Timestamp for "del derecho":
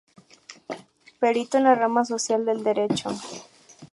2.43-3.11